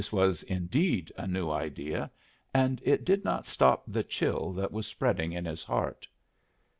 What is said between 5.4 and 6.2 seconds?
his heart.